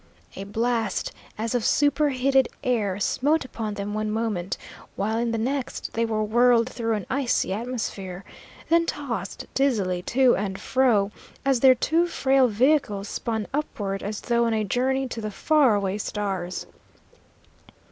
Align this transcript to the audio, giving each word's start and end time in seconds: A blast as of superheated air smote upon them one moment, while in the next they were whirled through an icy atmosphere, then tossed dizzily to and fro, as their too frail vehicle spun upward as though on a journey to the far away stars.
A 0.35 0.45
blast 0.45 1.11
as 1.37 1.53
of 1.53 1.63
superheated 1.63 2.49
air 2.63 2.99
smote 2.99 3.45
upon 3.45 3.75
them 3.75 3.93
one 3.93 4.09
moment, 4.09 4.57
while 4.95 5.19
in 5.19 5.29
the 5.29 5.37
next 5.37 5.93
they 5.93 6.05
were 6.07 6.23
whirled 6.23 6.67
through 6.67 6.95
an 6.95 7.05
icy 7.07 7.53
atmosphere, 7.53 8.23
then 8.69 8.87
tossed 8.87 9.45
dizzily 9.53 10.01
to 10.01 10.35
and 10.35 10.59
fro, 10.59 11.11
as 11.45 11.59
their 11.59 11.75
too 11.75 12.07
frail 12.07 12.47
vehicle 12.47 13.03
spun 13.03 13.45
upward 13.53 14.01
as 14.01 14.21
though 14.21 14.45
on 14.45 14.55
a 14.55 14.63
journey 14.63 15.07
to 15.07 15.21
the 15.21 15.29
far 15.29 15.75
away 15.75 15.99
stars. 15.99 16.65